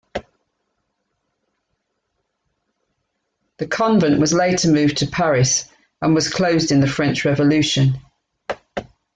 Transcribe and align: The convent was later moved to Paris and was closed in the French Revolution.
The 3.59 3.67
convent 3.67 4.19
was 4.19 4.33
later 4.33 4.71
moved 4.71 4.97
to 4.97 5.05
Paris 5.05 5.69
and 6.01 6.15
was 6.15 6.27
closed 6.27 6.71
in 6.71 6.79
the 6.79 6.87
French 6.87 7.23
Revolution. 7.23 7.99